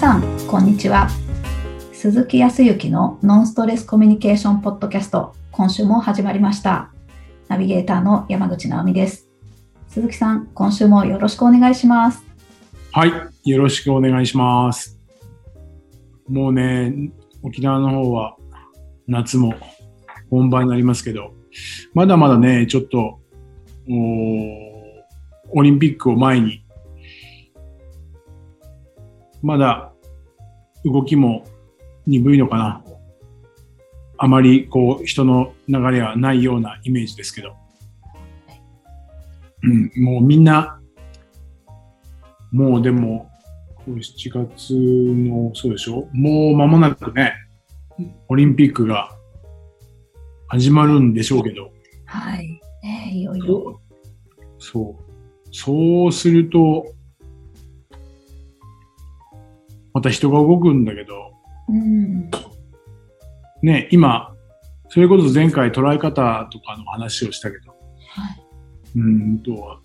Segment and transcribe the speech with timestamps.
[0.00, 1.10] さん、こんにちは。
[1.92, 6.90] 鈴木康之のノンストレスコミュニケーションポッドキャスト、今週も始まりました。
[7.48, 9.28] ナビゲーターの山口直美です。
[9.88, 12.24] 鈴木さん、今週もよろしくお願いします。
[12.92, 13.12] はい、
[13.44, 14.98] よろしくお願いします。
[16.30, 17.12] もうね、
[17.42, 18.38] 沖縄の方は
[19.06, 19.52] 夏も
[20.30, 21.34] 本番になりますけど、
[21.92, 23.20] まだまだね、ちょっと、
[25.50, 26.64] オリンピックを前に、
[29.42, 29.89] まだ
[30.84, 31.44] 動きも
[32.06, 32.84] 鈍いのかな。
[34.18, 37.54] あまりこう人の流れはないようなイメージですけど、
[39.62, 40.80] うん、もうみんな
[42.52, 43.30] もうでも、
[43.86, 46.08] 7月の、そうでしょ？
[46.12, 47.32] もう間もなくね、
[48.28, 49.16] オリンピックが
[50.48, 51.70] 始まるんでしょうけど、
[52.06, 52.60] はい。
[52.82, 53.80] ね、いよいよ。
[54.58, 55.04] そう。
[55.52, 56.92] そうすると、
[59.92, 61.32] また人が動くんだけど、
[61.68, 62.30] うん。
[63.62, 64.34] ね、今、
[64.88, 67.78] それこそ前回捉え方とかの話をしたけど、はい。
[68.96, 69.80] うーんと、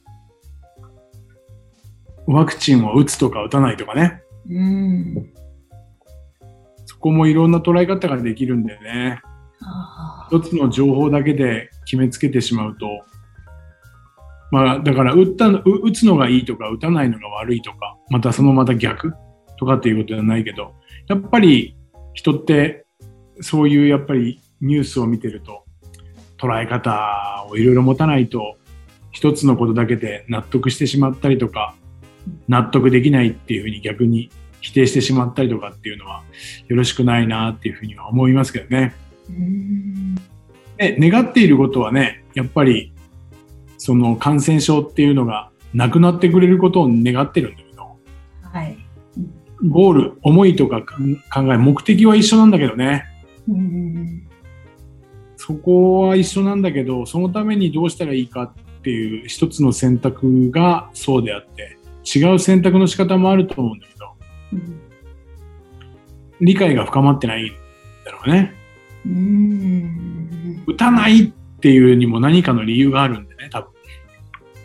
[2.28, 5.34] ワクチンを打つとか打たないとかね、うん。
[6.86, 9.22] そこもいろんな捉え方ができるんでね。
[9.62, 12.88] あ一つの情報だけで決めつけてしまうと、
[14.52, 19.14] まあ、だから打った打つのがいいとか、打たないのが悪いとか、またそのまた逆
[19.58, 20.74] とかっていうことじゃないけど、
[21.08, 21.76] やっぱり
[22.14, 22.86] 人って
[23.42, 25.64] そういうやっぱりニュースを見てると、
[26.38, 28.58] 捉え方をいろいろ持たないと、
[29.12, 31.76] 一つのことだけで納得してしまったりとか、
[32.48, 34.30] 納得できないっていうふうに逆に
[34.62, 36.24] 否定してしまったりとかっていうのは
[36.68, 38.94] よろしくないなっていうふうには思いますけどね。
[39.30, 40.16] うん。
[40.78, 42.92] ね、願っていることはね、やっぱり、
[43.78, 47.98] その感染症っていうのがなくなってくれることを願ってるんだけど、
[48.42, 48.78] はい。
[49.70, 53.06] ゴール、思いとか考え、目的は一緒なんだけどね、
[53.48, 54.28] うん。
[55.38, 64.12] そこは一緒なんだけど、そのためにどうしたらいいかっていう一つの選択がそうであって、違う選択の仕方もあると思うんだけど、
[64.54, 64.82] うん
[66.42, 67.48] 理解が深まってないん
[68.04, 68.54] だろうね。
[69.06, 70.64] うん。
[70.68, 73.72] 打たないっていうにも何かの理由があるんでね、多分。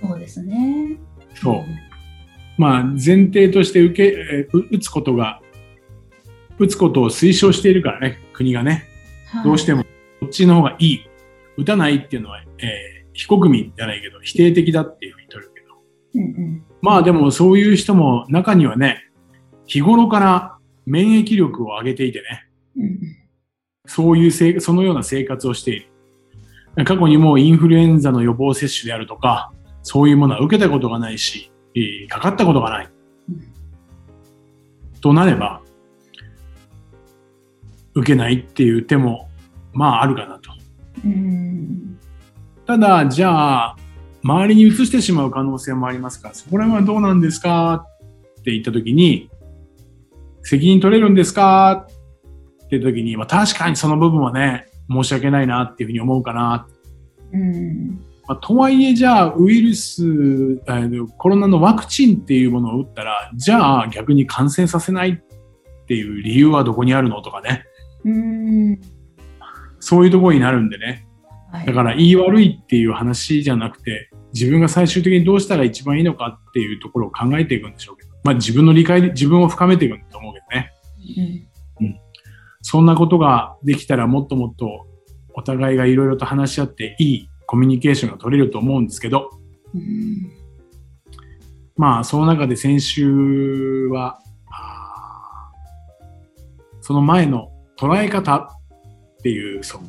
[0.02, 0.96] そうですね。
[1.34, 1.64] そう。
[2.60, 5.40] まあ、前提として受け、打つことが、
[6.58, 8.84] 打つことを推奨しているからね、国がね。
[9.28, 9.84] はいどうしても、
[10.20, 11.00] こっちの方がいい。
[11.56, 15.66] 打たないっていうのは、えー非国民じゃないけど、否定的だっていうふうに取るけど。
[16.14, 16.64] うんうん。
[16.80, 19.10] まあでも、そういう人も中にはね、
[19.66, 23.00] 日頃から免疫力を上げていてね、うん
[23.86, 26.84] そういうせい、そのような生活をしている。
[26.84, 32.88] 過去にもインフルエンザの予防接種であるとか、そういうものは受けたことがないし、えーかかったことがない。
[33.30, 33.46] うん
[35.02, 35.62] となれば、
[37.94, 39.30] 受けないっていう手も、
[39.72, 40.50] まああるかなと。
[41.06, 41.98] うん。
[42.66, 43.76] ただ、じゃあ、
[44.22, 47.86] 周りに移してしまう可能性もありますから、そこら辺はどうなんですか？
[48.40, 49.30] って言ったときに、
[50.42, 51.86] 責任取れるんですか？
[51.86, 56.68] って言ったときに、まあ確かにその部分はね、申し訳ないなっていうふうに思うかな。
[57.32, 58.04] うん。
[58.30, 67.64] まあ、とはいえ、じゃあ、ウイルス、あのコロナのワクチンっていうものを打ったら、じゃあ逆に感染させないっていう理由はどこにあるのとかね。
[68.04, 68.80] うん。
[69.80, 71.08] そういうところになるんでね。
[71.50, 80.72] はいだから言い悪いっていう話じゃなくて、自分が最終的にどうしたら一番いいのかっていうところを考えていくんでしょうけど、まあ自分の理解で自分を深めていくんだと思うけどね。
[81.80, 82.00] うん
[82.62, 84.86] そんなことができたらもっともっと
[85.34, 89.28] お互いがいろいろと話し合っていいコミュニケーションが取れると思うんですけど、
[89.74, 90.30] うん
[91.76, 94.20] まあその中で先週は、
[96.80, 98.46] その前の捉え方っ
[99.24, 99.82] ていう、そう。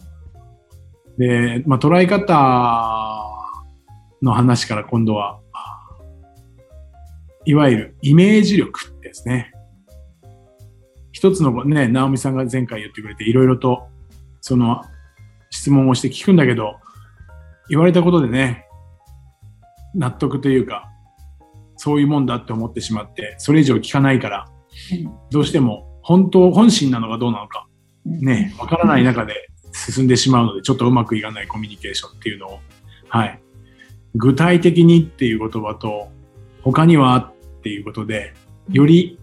[1.20, 3.24] で、まあ捉え方
[4.24, 5.40] の話から今度は、
[7.46, 9.52] いわゆるイメージ力ですね。
[11.12, 13.84] 一つのね、直美さんが前回言ってくれていろいろと
[14.40, 14.82] その
[15.52, 16.78] 質問をして聞くんだけど、
[17.72, 18.66] 言われたことでね、
[19.96, 20.90] 納得というか、
[21.78, 24.50] そういうもんだって思ってしまって、それ以上聞かないから、
[25.32, 27.68] どうしても本当、本心なのかどうなのか、
[28.06, 32.60] ね、わからない中で進んでしまうので、ちょっとうまくいかないコミュニケーションっていうのを、
[33.08, 33.40] はい。
[34.16, 36.10] 具体的にっていう言葉と、
[36.64, 38.34] 他にはっていうことで、
[38.70, 39.18] より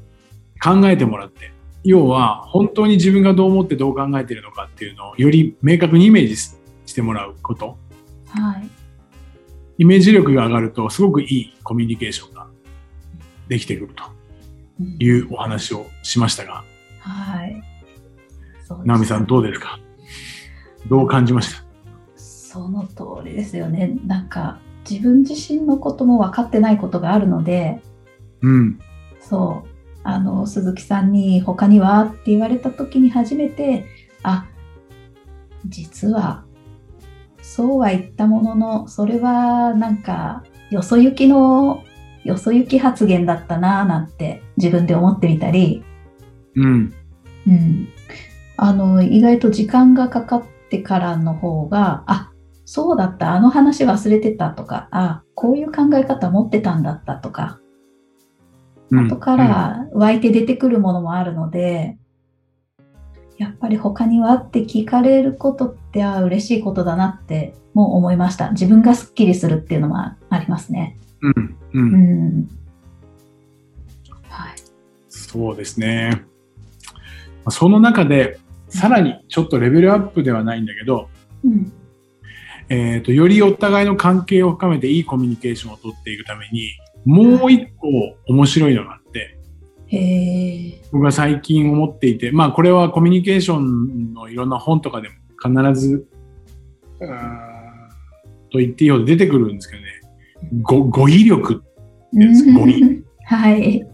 [0.63, 1.53] 考えてもらって、
[1.85, 7.77] 要は本当に自分がどう思ってどう考えているのかっていうのをより明確にイメージしてもらうこと。
[8.39, 8.69] はい。
[9.79, 12.47] イメージ力が上がるとすごくいいコミュニケーションが
[13.49, 14.05] できてくると。
[15.01, 16.63] いうお話をしましたが、
[17.01, 17.61] はい。
[18.65, 19.81] そうです直美さんどうですか？
[20.89, 21.65] どう感じました？
[22.15, 23.99] その通りですよね。
[24.07, 27.83] なんか自分自身のことも分かってないことがあるので、
[28.41, 28.79] うん。
[29.21, 29.69] そう。
[30.05, 32.05] あの、鈴木さんに他には？
[32.05, 33.85] って言われた時に初めて、
[34.23, 34.47] あ、
[35.67, 36.45] 実は、
[37.49, 41.83] そうは言ったものの、それはなんか、よそ行きの、
[42.23, 45.83] よそ行き発言だったなぁなんて自分で思ってみたり、
[46.57, 46.95] うん。
[47.47, 47.89] うん。
[48.59, 52.31] あの、意外と時間がかかってからの方が、あ、
[52.67, 57.61] そうだった、あの話忘れてたとか、あ、こういう考え方持ってたんだったとか、
[58.91, 61.98] うん後から湧いて出てくるものもあるので、
[63.39, 68.51] やっぱり他にはって聞かれることってあ嬉しいことだなってもう思いました。
[68.51, 70.99] 自分がスッキリするっていうのもありますね。
[71.23, 71.33] うん。
[71.33, 71.57] う。
[71.75, 72.49] うんん。
[74.29, 74.55] はい。
[75.09, 76.25] そうですね。
[77.49, 81.09] その中で、さらにちょっとレベルアップではないんだけど、
[81.45, 81.73] うん。
[82.69, 86.73] えっ、と、よりお互いの関係を深めていいコミュニケーションを取っていくために、
[87.07, 87.87] もう一個
[88.27, 89.08] 面白いのがあっ。
[90.93, 95.15] 僕が最近思っていて、まあこれはコミュニケーションのいろんな本とかでも
[95.73, 96.07] 必ず、
[98.51, 99.89] と言っていいほど出てくるんですけどね、
[100.63, 101.63] 語語彙力、
[102.13, 103.87] です語彙はい。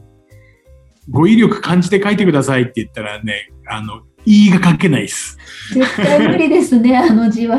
[1.11, 5.39] 語彙力感じて書いてくださいって言ったらね、あの、言いが書けないです。
[5.73, 7.59] 絶対無理ですね、 あの字は。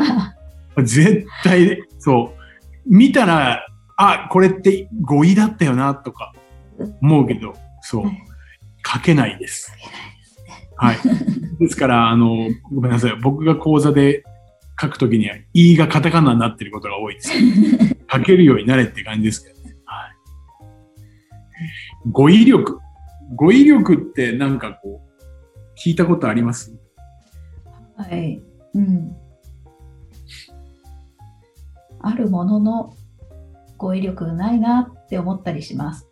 [0.82, 2.94] 絶対、そう。
[2.94, 3.66] 見たら、
[3.96, 6.32] あ、これって語彙だったよな、とか
[7.00, 8.25] 思うけど、そうはい。
[8.94, 9.72] 書けないです。
[10.76, 10.96] はい。
[11.58, 13.16] ですから、あの、ごめんなさい。
[13.20, 14.22] 僕が講座で
[14.80, 17.32] 書くときには、いいがカタカナになってることが多いです。
[18.12, 19.76] 書けるようになれって感じですけどね。
[19.84, 20.16] はい。
[22.10, 22.80] 語彙力。
[23.34, 26.78] 語彙力ってなんかこう、聞いたことあります？
[27.96, 28.42] はい。
[28.74, 29.16] うん。
[32.00, 32.94] あるものの
[33.78, 36.08] 語彙力ないなって思ったりします。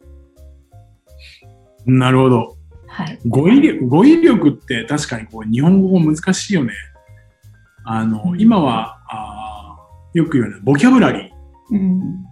[1.87, 2.57] なるほど。
[2.95, 3.19] はい。
[3.27, 6.73] 語彙力、語彙力って確かにこう日本語難しいよね。
[7.85, 11.31] あの、うん今は、あーよく言うようなボキャブラリー。
[11.73, 12.25] うん。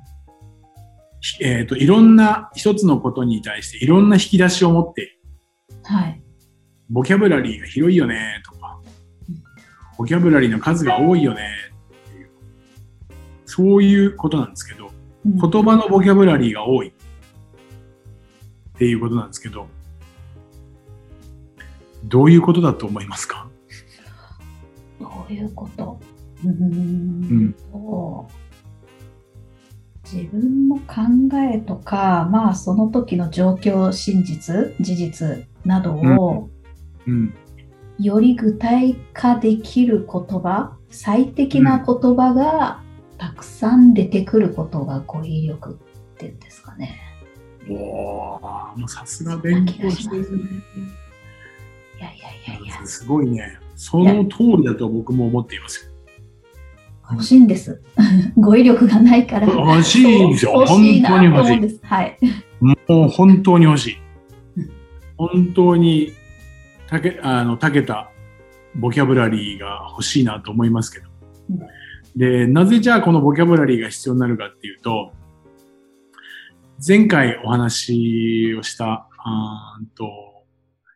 [1.20, 5.18] ひえっ、と、いろんな一つのことに対していろんな引き出しを持っている、
[5.82, 6.22] はい。
[6.88, 8.80] ボキャブラリーが広いよねとか
[9.28, 9.42] うん、
[9.98, 11.40] ボキャブラリーの数が多いよね
[12.08, 12.30] っていう、
[13.46, 14.92] そういうことなんですけど、うん
[15.24, 16.92] 言葉のボキャブラリーが多いっ
[18.78, 19.66] ていうことなんですけど、
[22.04, 23.48] どういうことだと思いますか？
[25.00, 26.00] どういうこと？
[26.44, 27.54] うん
[30.04, 30.84] 自分の考
[31.54, 36.50] えとか、まあその時の状況、真実、事実などを
[37.06, 37.34] うん。
[37.98, 42.82] より具体化できる言葉、最適な言葉が
[43.16, 45.78] たくさん出てくることが語彙力
[46.14, 46.98] っていうんですかね。
[47.70, 50.50] おー、もうさすが勉強してるね。
[52.46, 53.58] いやいやすごいね。
[53.76, 55.92] その通りだと僕も思っていますよ。
[57.10, 57.82] 欲しいんです。
[58.36, 59.46] 語彙力がないから。
[59.46, 60.52] 欲しいんですよ。
[60.52, 61.80] 欲本当に欲しい。
[61.82, 62.18] はい。
[62.60, 63.96] もう本当に欲しい
[64.56, 64.70] うん。
[65.16, 66.12] 本当に
[66.86, 68.10] たけあのたけた
[68.74, 71.06] ボキャブラリーが欲しいなと思いますけど。
[71.50, 71.60] うん
[72.16, 75.12] で、なぜじゃあこのボキャブラリーが必要になるかっていうと、
[76.86, 80.10] 前回お話をした、あと、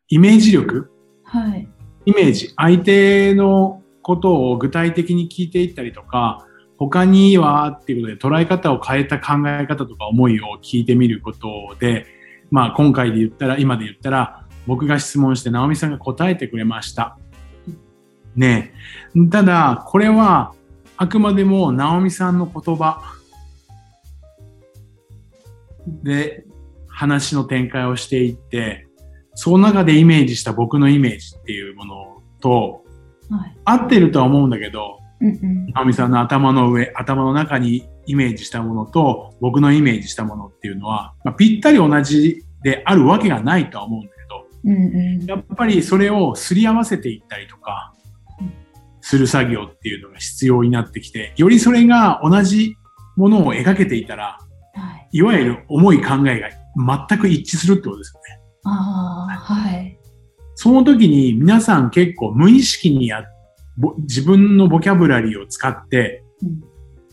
[0.08, 0.90] イメージ力
[1.26, 1.68] はい。
[2.06, 6.46] イメージ、相手のことを具体的に聞いていったりとか、
[6.78, 12.06] 他にはっていうことで捉え方を変えた考え方とか思いを聞いてみることで、
[12.50, 17.18] まあ今回で言ったら、今で言ったら、僕が質問して直美さんが答えてくれました。
[18.36, 18.72] ね。
[19.30, 20.54] ただ、これは
[20.96, 23.02] あくまでも直美さんの言葉
[26.02, 26.44] で
[26.88, 28.85] 話の展開をしていって、
[29.36, 32.82] その中でイメージした僕のイメージっていうものと
[33.30, 33.56] はい。
[33.64, 35.66] 合ってるとは思うんだけど、うんうん。
[35.72, 45.26] 直美さんの頭の上、頭の中にイメージしたものと僕のイメージしたものっていうのは、まあ、ぴったり同じであるわけがないとは思うんだけど、うんうん。
[45.26, 47.92] やっぱりそれをすり合わせていったりとか
[48.40, 48.52] うん、
[49.00, 52.76] する作業っていうのが必要になってきて、よりそれが同じ
[53.16, 54.38] ものを描けていたら、
[54.74, 55.18] はい。
[55.18, 56.50] いわゆる重い考えが
[57.08, 58.45] 全く一致するってことですよね。
[58.68, 59.98] あはい、
[60.54, 63.24] その時に皆さん結構無意識にや
[63.98, 66.24] 自分のボキャブラリーを使って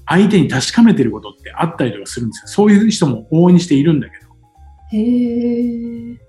[0.05, 4.33] 相手に確かめてることってあったりとかするんですよそういう人も応援にしているんだけど。
[4.91, 6.24] へえ。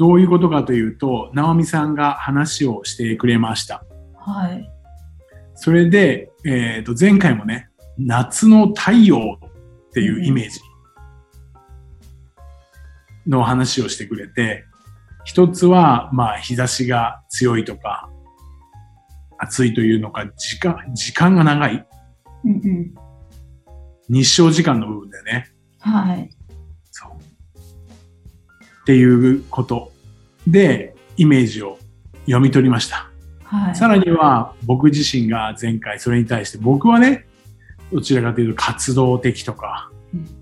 [0.00, 3.84] どういうことかというと直美さんが話をしてくれました。
[4.16, 4.70] はい、
[5.54, 7.68] それで、えー、と前回もね
[7.98, 9.38] 夏の太陽
[9.90, 10.60] っていうイメージ
[13.26, 14.64] の話をしてくれて、
[15.24, 18.08] 一つは、まあ、日差しが強いとか、
[19.38, 21.86] 暑いというのか、時間、時間が長い。
[22.44, 22.94] うんうん。
[24.08, 25.52] 日照時間の部分でね。
[25.80, 26.30] はい。
[26.90, 27.10] そう。
[27.12, 29.92] っていうこと
[30.46, 31.78] で、イメージを
[32.26, 33.10] 読み取りました。
[33.44, 33.74] はい。
[33.74, 37.26] さらには、僕自身が前回それに対して、僕はね、
[37.92, 40.40] どちらかというと活動的とか、うん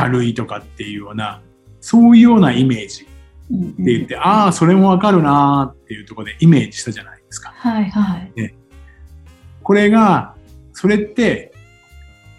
[0.00, 1.42] 明るいとかっていうような、
[1.80, 7.52] そういうようなイメージって言って、ああ、それもわかるなーっていうところでイメージしたじゃないですか。
[7.56, 8.54] はいはい。
[9.62, 10.34] これが、
[10.72, 11.52] それって、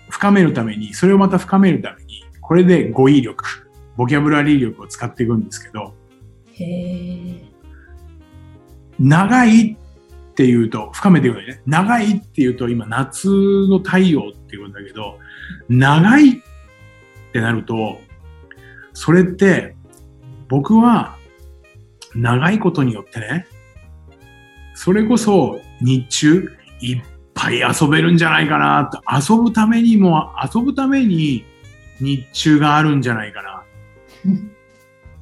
[0.10, 3.44] 深めるために、それをまた深めるために、これで語彙力、
[3.98, 5.94] ボキャブラリー力を使っていくんですけど、
[6.54, 7.44] へえ。
[9.00, 9.76] 長い
[10.34, 15.20] っていうと、深めていくのにね、長いっていうと、今夏の太陽っていうことだけど、
[15.70, 16.42] 長いっ
[17.32, 18.00] てなると、
[18.94, 19.76] それって、
[20.50, 21.16] 僕は、
[22.16, 23.46] 長いことによってね、
[24.74, 27.02] それこそ日中いっ
[27.36, 31.46] ぱい遊べるんじゃないかなと、遊ぶためにも、遊ぶために
[32.02, 33.64] 日中があるんじゃないかな。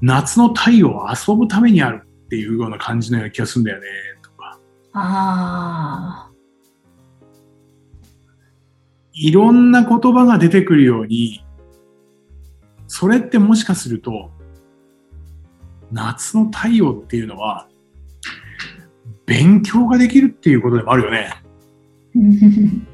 [0.01, 3.87] 夏の太陽は遊ぶためにあるっていうような感じのような気がするんだよね。
[4.93, 6.31] ああ。
[9.13, 11.43] いろんな言葉が出てくるように、
[12.87, 14.31] それってもしかすると、
[15.91, 17.67] 夏の太陽っていうのは、
[19.25, 21.33] 勉強ができるっていうことでもあるよね。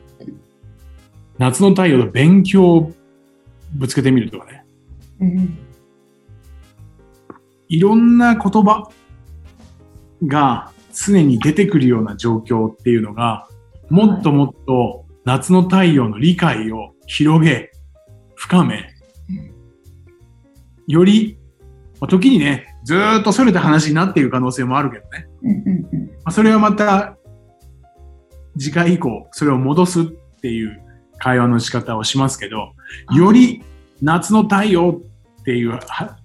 [1.38, 2.92] 夏の太陽と勉強を
[3.76, 4.66] ぶつけてみるとかね。
[5.20, 5.58] うん
[7.70, 8.90] いろんな言葉
[10.26, 10.72] が
[11.06, 13.48] 常に出てくるような状況っていうのが、
[13.90, 17.72] もっともっと夏の太陽の理解を広げ、
[18.36, 18.90] 深め、
[20.88, 21.38] より、
[22.00, 25.28] まあ時にね、ずーっとそれた話になっている可能性もあるけどね。
[26.24, 27.18] まあ、それはまた、
[28.58, 30.06] 次回以降、それを戻すっ
[30.42, 30.82] ていう
[31.20, 32.74] 会話の仕方をしますけど、
[33.16, 33.64] より
[34.02, 35.02] 夏の太陽
[35.42, 36.18] っていうは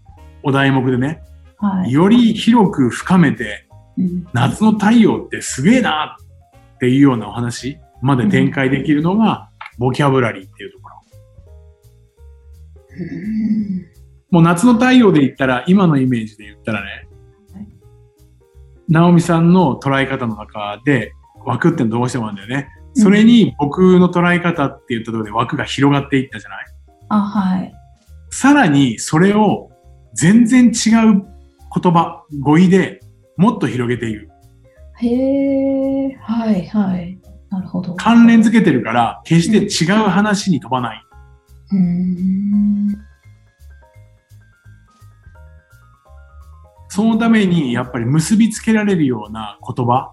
[0.42, 1.22] お題目でね、
[1.58, 1.92] はい。
[1.92, 3.66] より広く深めて、
[3.98, 6.16] うん夏の太陽ってすげえな
[6.74, 10.96] っていうようなお話まで展開できるのが、ボキャブラリーっていうところ。
[12.98, 13.04] う
[13.88, 13.92] ん
[14.30, 17.06] もう夏の太陽で言ったら、今のイメージで言ったらね
[17.52, 17.66] はい、
[18.88, 21.12] 直美さんの捉え方の中で
[21.44, 22.68] 枠ってのどうしてもあるんだよね。
[22.94, 26.64] それに僕の捉え方って言ったところで枠が広がっていったじゃない？
[27.10, 27.74] あ、はい。
[28.30, 29.70] さらにそれを
[30.14, 30.72] 全然違う
[31.82, 33.01] 言葉、語彙で
[33.36, 34.30] もっと広げている。
[34.98, 35.08] へ
[36.08, 37.18] え、はいはい。
[37.50, 37.94] なるほど。
[37.94, 41.02] 関連づけてるから、決して違う話に飛ばない。
[41.72, 42.96] うーん。
[46.88, 50.12] そのために、やっぱり結びつけられるような言葉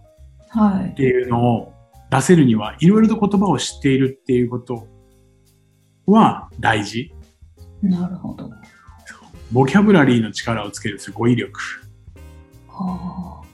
[0.49, 0.93] はいっ。
[0.95, 1.73] ていうのを
[2.09, 4.87] 出せるには、いろいろと言葉を知っているっていうこと
[6.05, 7.13] は大事。
[7.81, 8.49] なるほど。
[9.51, 11.59] ボキャブラリーの力をつける語彙力。
[12.85, 13.45] はあ。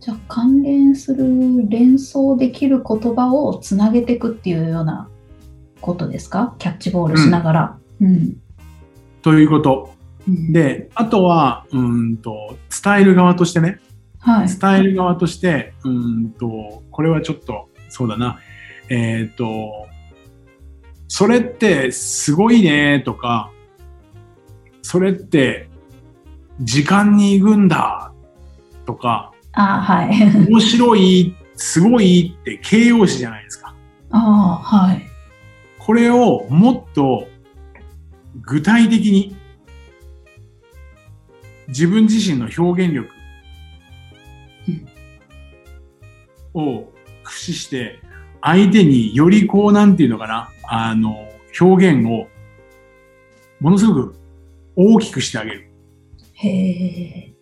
[0.00, 5.08] じゃあ関連する連想できる言葉をつなげていくっていうような
[5.80, 6.54] ことですか？
[6.58, 7.78] キャッチボールしながら。
[8.00, 8.36] うん。
[9.22, 9.92] ということ。
[10.28, 13.80] うん、で、あとは、うーんと、伝える側としてね、
[14.20, 14.46] はい。
[14.48, 18.38] 伝える側として、うーんと、これはちょっと、そうだな、
[18.88, 19.88] えっ、と、
[21.08, 23.50] それってすごいねとか、
[24.82, 25.68] それって
[26.62, 28.12] 時間に行くんだ
[28.86, 30.10] とか、あはい。
[30.48, 33.74] 面白い、すごいって形容詞じゃないですか。
[34.10, 34.18] あ
[34.62, 35.02] はい。
[35.78, 37.26] これをもっと
[38.40, 39.36] 具体的に
[41.68, 43.10] 自分自身の表現力
[46.54, 46.92] を
[47.24, 47.98] 駆使して
[48.40, 51.28] 相手によりこうなんていうのかなあの
[51.60, 52.28] 表現を
[53.60, 54.14] ものすごく
[54.76, 55.71] 大きくしてあげる。
[56.42, 57.34] へえ。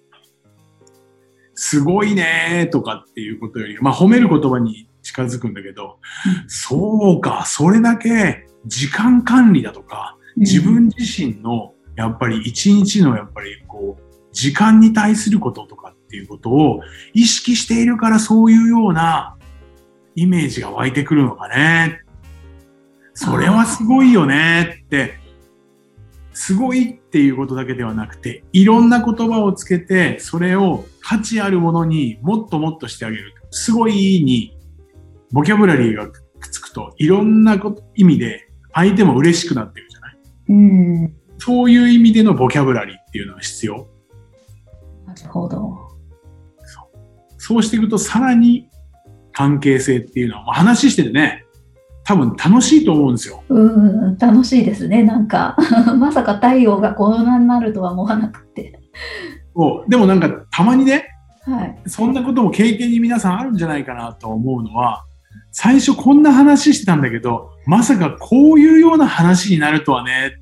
[1.54, 5.98] すごいねーとかっていうことより、まあ褒める言葉に近づくんだけど、
[6.48, 14.02] そうか、それだけ時間管理だとか、自分自身のやっぱり一日のやっぱりこう
[14.32, 16.80] 時間に対することとかっていうことを
[17.12, 19.36] 意識しているからそういうような
[20.14, 22.00] イメージが湧いてくるのかね。
[23.12, 25.19] それはすごいよねって
[26.42, 33.34] すごいっていうことだけではなくて、いろんな言葉をつけて、それを価値あるものにもっともっとしてあげる。
[33.50, 34.56] すごいに、
[35.32, 40.18] ボキャブラリーがくっつくと、いろんなこと意味で相手も嬉しくなってるじゃない？
[40.48, 40.52] う
[41.04, 41.14] ん。
[41.36, 43.86] そういう意味でのボキャブラリーっていうのは必要。
[45.06, 45.76] なるほど。
[47.36, 48.70] そうしていくとさらに
[49.32, 51.44] 関係性っていうのは、まあ話しててね、
[52.10, 53.44] 多分楽しいと思うんですよ。
[53.48, 53.60] う
[54.10, 55.04] ん、楽しいですね。
[55.04, 55.56] なんか、
[55.96, 58.80] まさか太陽がこんなになるとは思わなくて。
[59.54, 61.06] そうでもなんかたまにね、
[61.42, 61.78] はい。
[61.86, 65.04] そんなことも経験に皆さんあるんじゃないかなと思うのは、
[65.52, 70.32] 最初こんな話してたんだけど、まさかこういうような話になるとはね、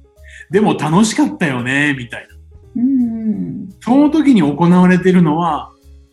[0.50, 2.26] でも楽しかったよね、みたい
[2.76, 2.82] な。
[2.82, 3.68] うん。
[3.80, 5.70] その時に行われているのは、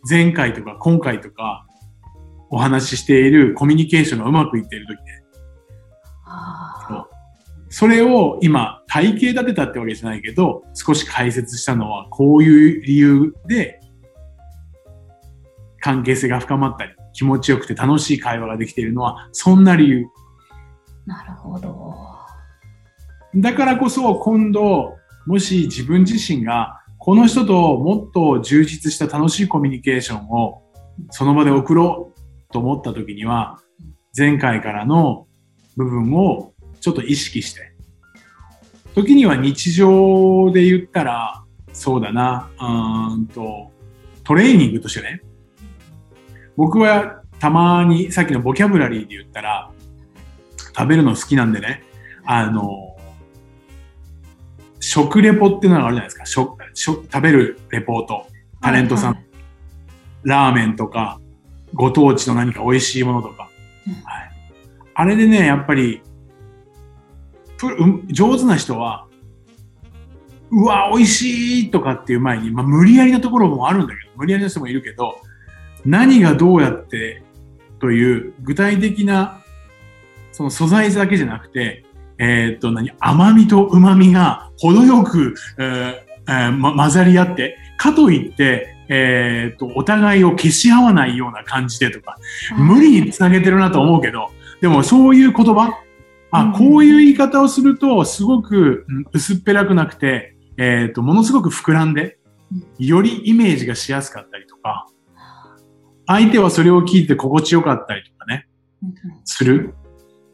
[0.10, 1.66] 前回とか今回とか
[2.50, 5.25] お話ししているコミュニケーションがうまくいっている時ね。
[6.88, 7.08] そう
[7.70, 13.82] それを今体系立てたってわけじゃないけど、少し解説したのはこういう理由で
[15.82, 20.06] 関係性が深まったり、気持ちよくて楽しい会話ができているのはそんな理由。
[21.06, 21.94] なるほど。
[23.36, 30.64] だからこそ今度、もし自分自身がこの人ともっと充実した楽しいコミュニケーションを
[31.10, 33.60] その場で送ろうと思った時には、
[34.18, 35.28] 前回からの
[35.76, 37.74] 部分をちょっと意識して、
[38.94, 43.72] 時には日常で言ったら、そうだな、うーんと、
[44.24, 45.22] トレーニングとしてね、
[46.56, 49.72] 僕はたまにさっきのボキャブラリーで言ったら、
[50.78, 51.84] 食べるの好きなんでね、
[52.26, 52.96] あの、
[54.80, 56.26] 食レポっていうのがあるじゃないですか。
[56.26, 58.28] 食食食べるレポート。
[58.62, 59.14] タレントさん。
[59.14, 59.26] はい
[60.26, 61.22] ラーメンとか、
[61.74, 63.50] ご当地の何か美味しいものとか。
[63.88, 64.35] うんはい、
[64.96, 66.02] あれでね、やっぱり、
[68.08, 69.08] 上手な人は、
[70.52, 75.20] うわ、美味しいとかっていう前に、まあ、無理やりなところもあるんだけど、無理やりな人もいるけど、
[75.86, 77.24] 何がどうやって
[77.80, 79.44] という具体的な
[80.36, 81.86] その素材だけじゃなくて、
[82.18, 85.94] えーっと、何、甘みと旨みが程よく、えー
[86.28, 92.18] えーま、混ざり合って、かといって、えーっと、お互いを消し合わないような感じでとか、
[92.58, 94.30] 無理につなげてるなと思うけど、
[94.62, 95.74] でもそういう言葉、
[96.32, 96.54] あ、うん。
[96.54, 102.18] こういう言い方をすると、すごくうん薄っぺらくなくて、えーっと、ものすごく膨らんで、
[102.78, 104.88] よりイメージがしやすかったりとか、
[106.08, 108.48] 相手はそれを聞いて心地よかったりとかね、
[109.24, 109.74] する。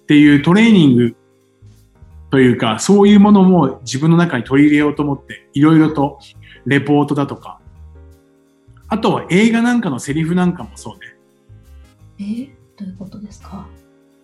[0.04, 1.16] っていうトレーニング
[2.30, 6.20] というか、そういうものも自分の中に取り入れようと思って、いろいろと
[6.66, 7.60] レポートだとか、
[8.90, 11.16] あとは映画なんかのセリフなんかもそうね。
[12.20, 12.24] え？
[12.24, 13.68] ーどういうことですか？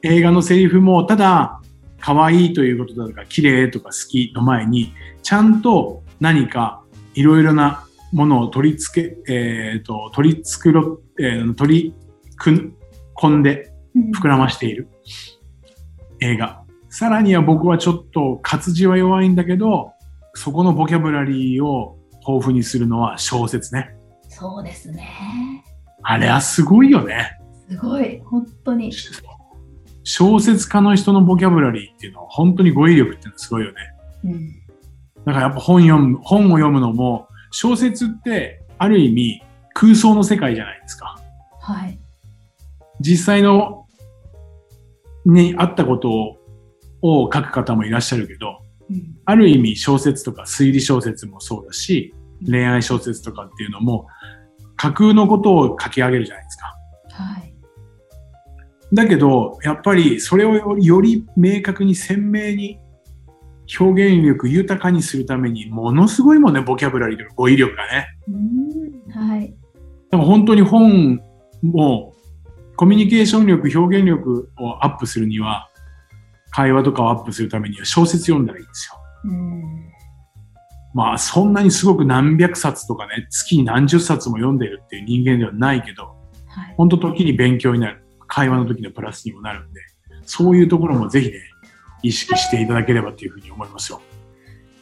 [0.07, 1.61] 映画のセリフも、ただ、
[1.99, 6.81] 可愛いということだとか、綺麗とか好きの前に、ちゃんと何か
[7.13, 11.93] いろいろなものを取り付け、えっ、と、取り繕ろ、えー取り
[12.37, 12.73] 組
[13.37, 14.87] んでうん膨らましている
[16.21, 16.63] 映画。
[16.89, 19.91] さらには僕はちょっと活字は弱いんだけど、
[20.35, 23.95] そこのボキャブラリーを豊富にするのは小説ね。
[24.29, 25.63] そうですね。
[26.03, 27.37] あれはすごいよね。
[27.67, 28.21] すごい。
[28.23, 28.93] 本当に。
[30.07, 33.75] 小説家の人のボキャブラリーっていうのは本当に語彙力っていうのはすごいよね。
[34.23, 34.51] うん。
[35.25, 39.43] だからやっぱ本読む、本を読むのも、小説ってある意味
[39.73, 41.19] 空想の世界じゃないですか。
[41.59, 41.99] はい。
[43.01, 43.85] 実際の
[45.25, 46.37] にあったことを
[47.01, 49.17] を書く方もいらっしゃるけど、うん。
[49.25, 52.15] ある意味小説とか推理小説もそうだし、
[52.45, 54.07] 恋愛小説とかっていうのも
[54.77, 56.77] 架空のことを書き上げるじゃないですか。
[57.11, 57.46] はい。
[58.93, 62.79] だけど、やっぱりそれをより明確に鮮明に
[63.79, 68.07] 表現力豊かにするためにものすごいもんね、ボキャブラリーとか語彙力がね。
[68.27, 69.27] うん。
[69.27, 69.53] はい。
[70.09, 71.19] でも本当に本
[71.75, 72.13] を
[72.77, 75.69] コミュニケーション力、表現力をアップするには、
[76.51, 78.99] 会話とかをアップするためには小説読んだらいいんですよ。
[79.25, 79.91] うん。
[80.93, 86.03] まあそんなにすごく何百冊とかね、月に何十冊も読んでるっていう人間ではないけど、
[86.47, 86.75] はい。
[86.77, 88.06] 本当時に勉強になる。
[88.27, 89.81] 会話の時のプラスにもなるんで、
[90.25, 91.39] そういうところもぜひね、
[92.03, 94.01] 意識していただければというふうに思いますよ。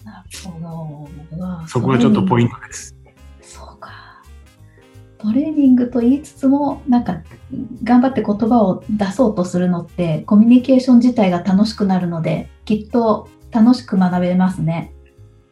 [0.04, 1.68] なるほど。
[1.68, 2.96] そこがちょっとポイントです。
[3.42, 3.92] そうか。
[5.18, 7.22] トレーニングと言いつつも、なんか、
[7.84, 14.94] 頑張って言葉を出そうとするのって、コミュニケーション自体が楽しくなるので、きっと楽しく学べますね。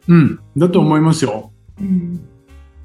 [0.06, 1.50] うん、だと思いますよ。
[1.80, 2.28] うん。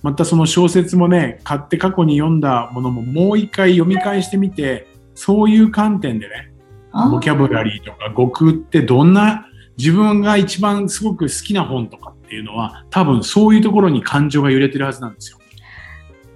[0.02, 4.88] またその小説もね、買って過去に読んだものももう一回読み返してみて、
[5.20, 6.54] そういう観点でね、
[6.94, 9.46] あボキャブラリーとか語句ってどんな
[9.78, 15.38] 自分が一番すごく好きな本とかっていうのは、多分そういうところに感情が揺れてるはずなんですよ。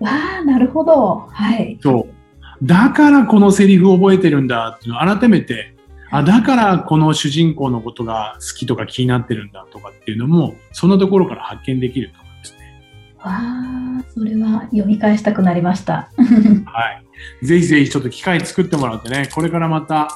[0.02, 0.10] わ
[0.42, 1.28] あ、なるほど。
[1.32, 1.80] はい。
[1.82, 2.66] そう。
[2.66, 5.76] だからこのセリフを覚えてるんだっていうのを改めて、
[6.12, 12.23] あ、だからこの主人公のことが好きとか気になってるんだとかっていうのも、そのところから発見できると
[13.24, 16.10] あ、それは読み返したくなりました。
[16.66, 17.02] は
[17.42, 17.46] い。
[17.46, 20.10] ぜひぜひちょっと機会作ってもらってね、これからまた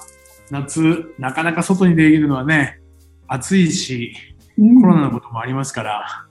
[0.51, 2.79] 夏、なかなか外に出るのはね、
[3.27, 4.13] 暑いし、
[4.57, 6.25] うんコロナのこともありますから、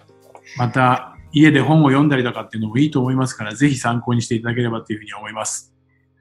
[0.58, 5.72] また家で本を読んだりとかっていうのもいいと思いますから、ぜひ参考にしていただければというふうに思います。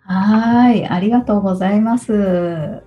[0.02, 2.84] はーい、ありがとうございます。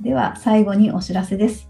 [0.00, 1.69] では最後にお知らせです。